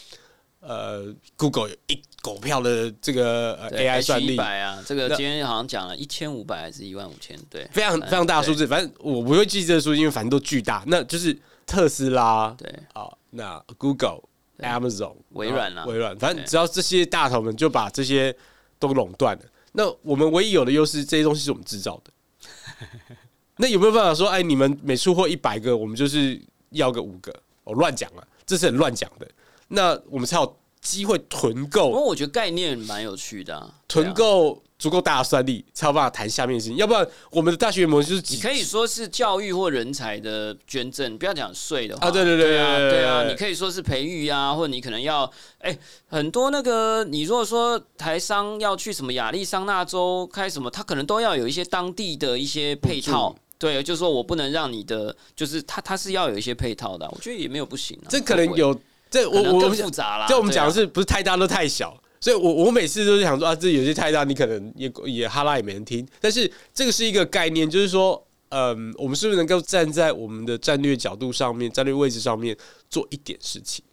[0.65, 7.37] 呃，Google 有一狗票的这个呃 AI 算一力，百啊，这个今天好像讲了一千五百还是一万五千？
[7.49, 8.65] 对，非常非常大的数字。
[8.65, 10.83] 反正我不会记这个数字，因为反正都巨大。
[10.87, 14.21] 那就是特斯拉对，啊，那 Google、
[14.59, 18.33] Amazon、微软啊微软，反正只要这些大头们就把这些
[18.79, 19.43] 都垄断了。
[19.73, 22.47] 那我们唯一有的优势，这些东西是我们制造的。
[23.57, 27.33] 那有没有办法说，哎，你们每出货一百个，我们就是要个五个？
[27.65, 29.27] 我乱讲了，这是很乱讲的。
[29.73, 36.75] 那我们才有机会囤不过够，我觉得概念蛮有趣的、啊，囤啊够足够大的算力，才有办法谈下面的事情。
[36.75, 53.39] 要不然，我们的大学模式就是你可以说是教育或人才的捐赠，不要讲税的话啊对对对对啊，对啊，你可以说是培育啊，或者你可能要，哎、很多那个你如果说台商要去什么亚利桑那州开什么，他可能都要有一些当地的一些配套补。
[53.57, 58.07] 对，就是说我不能让你的，就是他他是要有一些配套的啊、我觉得也没有不行啊。
[58.09, 58.77] 这可能有，
[59.13, 60.25] 这我我更复杂啦。
[60.27, 61.95] 这我们讲的是不是太大都太小？
[62.19, 66.07] 所以我我每次都是想说啊，这有些太大，你可能也也哈拉也没人听。
[66.19, 72.57] 但是这个是一个概念，就是说，嗯，我们是不是能够站在我们的战略角度上面、战略位置上面
[72.89, 73.83] 做一点事情？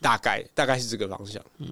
[0.00, 1.42] 大概大概是这个方向。
[1.58, 1.66] 嗯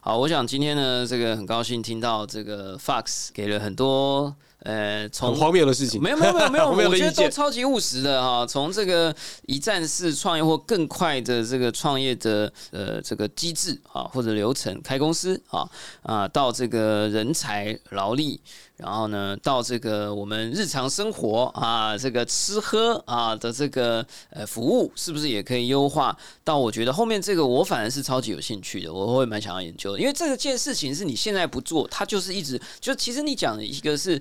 [0.00, 4.32] 好，我想今天呢，这个很高兴听到这个 Fox 给了很多
[4.64, 7.28] 呃，很从荒谬的事情，没有没有没有没有， 我觉得都。
[7.32, 8.46] 超级务实的哈。
[8.46, 9.14] 从这个
[9.46, 15.68] 一站式创业或更快的这个创业的呃这个机制啊，或者流程，开公司啊
[16.02, 18.38] 啊，到这个人才劳力，
[18.76, 26.16] 然后呢，到这个我们日常生活啊，这个吃喝啊的这个呃服务，是不是也可以优化？
[26.44, 34.20] 到我觉得后面这个我反而是超级有兴趣的，我会蛮想要研究的，因为这个件事情是你现在不做，它就是一直就其实你讲的一个是。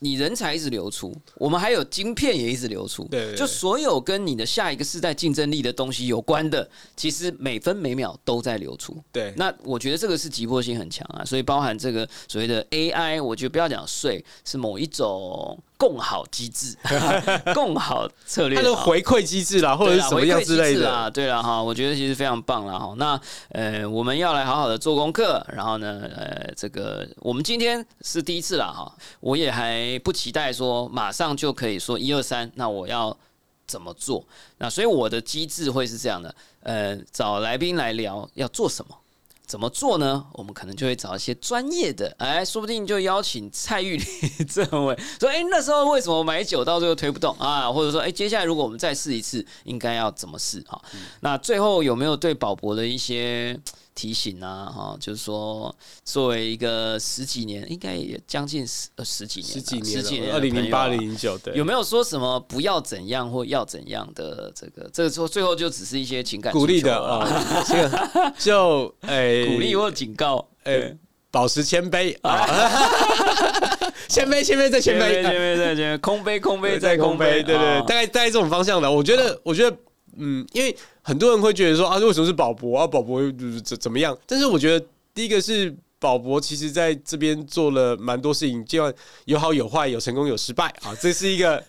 [0.00, 8.96] 你人才一直流出，我们还有晶片也一直流出，就所有跟你的下一个世代竞争力的东西有关的，其实每分每秒都在流出。
[9.12, 16.76] 对，那我觉得这个是急迫性很强啊，所以包含这个所谓的 AI，我觉得不要讲税，是某一种共好机制、
[17.54, 20.92] 共好策略它的啊回馈机制啦，或者是什么样之类的。
[20.92, 22.94] 啊，对了哈，我觉得其实非常棒了哈。
[22.98, 23.18] 那
[23.48, 33.16] 呃，我们要来好好的做功课，然后呢，呃，这个我们今天是第一次了哈，我也还不期待说马上就可以说一二三，那我要
[33.66, 34.22] 怎么做？
[34.58, 38.94] 那所以我的机制会是这样的，呃，找来宾来聊要做什么。
[39.50, 40.24] 怎么做呢？
[40.34, 44.06] 我们可能就会找一些专业的，哎，说不定就邀请蔡玉林
[44.48, 47.68] 这位说，哎，那时候为什么买酒到最后推不动啊？
[47.68, 50.60] 或者说，哎，接下来如果我们再试一次，应该要怎么试？
[50.68, 50.80] 哈、
[51.18, 53.58] 那最后有没有对宝博的一些
[54.00, 54.64] 提醒啊？
[54.64, 55.74] 哈，就是说，
[56.06, 60.98] 作为一个十几年，应该也将近十呃十几年，十几年，十几年，二零零八、零。
[60.98, 64.88] 零九，对，有没有说什么不要怎样或要怎样的这个？
[64.90, 67.26] 这个说最后就只是一些情感鼓励的啊？
[67.66, 70.48] 这个 就哎， 鼓励或警告。
[70.64, 70.96] 哎，
[71.30, 72.46] 保持谦卑啊，
[74.08, 78.90] 谦卑谦卑再谦卑，谦卑再谦卑，空杯空杯再空杯，对对，大概大概这种方向的。
[78.90, 79.76] 我觉得，我觉得，
[80.16, 82.86] 嗯，因为很多人会觉得说啊，为什么是宝博啊？
[82.86, 83.20] 宝博
[83.64, 84.16] 怎怎么样？
[84.26, 88.92] 但是我觉得，第一个是宝博，其实在这边做了蛮多事情，就要
[89.24, 91.62] 有好有坏，有成功有失败啊，这是一个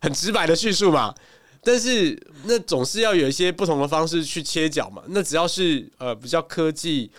[0.00, 1.14] 很直白的叙述嘛。
[1.62, 5.02] 但是那总是要有一些不同的方式去切角嘛。
[5.08, 7.10] 那只要是呃比较科技。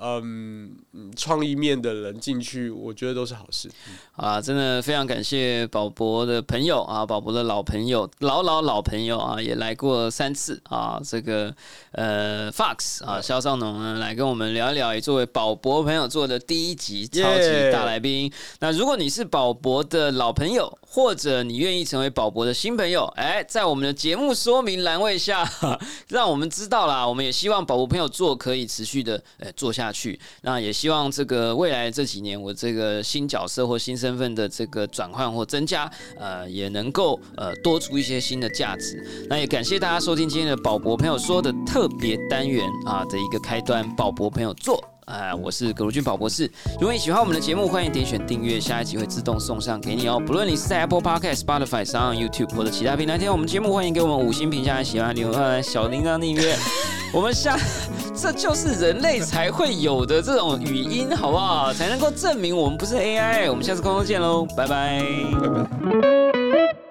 [0.00, 0.76] 嗯，
[1.16, 3.70] 创意面的人进去，我觉得都是好事
[4.14, 4.40] 啊！
[4.40, 11.00] 真的非常感谢宝博的朋友啊，宝博的老朋友，老老老朋友啊，也来过三次啊。
[11.02, 11.54] 这个
[11.92, 18.30] 呃，Fox 啊，肖尚农呢来跟我们聊一聊，也作为宝博朋友做的第一集超级大来宾。
[18.60, 25.48] 那如果你是宝博的老朋友，或者你愿意成为宝博的新朋友，哎，在我们的节目说明栏位下，
[26.08, 27.06] 让我们知道啦。
[27.06, 29.85] 我们也希望宝博朋友做可以持续的哎做下。
[29.86, 39.26] 下去，那也希望这个未来这几年，我这个新角色或新身份的这个转换或增加，呃，也能够呃多出一些新的价值。
[39.28, 44.82] 那也感谢大家收听今天的宝博朋友说的特别单元啊的一个开端，宝博朋友做。
[45.06, 46.50] 呃，我是葛如君宝博士。
[46.74, 50.20] 如果你喜欢我们的节目，欢迎点选订阅，下一集会自动送上给你哦。
[50.26, 56.56] 不论你是在 Apple Podcast、Spotify 上、YouTube 或者其他平台听我们节目，欢迎给我们五星评价，喜欢留言小铃铛订阅。
[57.12, 57.56] 我们下，
[58.16, 61.72] 这就是人类才会有的这种语音，好不好？
[61.72, 63.48] 才能够证明我们不是 AI。
[63.48, 65.04] 我们下次空中见喽，拜拜，
[65.40, 66.85] 拜拜。